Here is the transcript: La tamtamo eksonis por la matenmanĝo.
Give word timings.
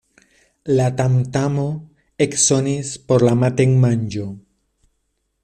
La 0.79 0.85
tamtamo 1.01 1.65
eksonis 2.27 2.91
por 3.11 3.27
la 3.29 3.35
matenmanĝo. 3.45 4.27